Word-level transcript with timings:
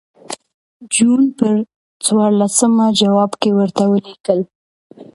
جون 0.93 1.21
پر 1.37 1.53
څوارلسمه 2.03 2.85
جواب 3.01 3.31
کې 3.41 3.49
ورته 3.57 3.83
ولیکل. 3.91 4.39